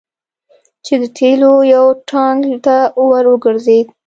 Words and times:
چې 0.85 0.93
د 1.01 1.03
تیلو 1.17 1.51
یو 1.75 1.85
ټانګ 2.09 2.41
ته 2.65 2.77
ور 3.09 3.23
وګرځید. 3.31 3.87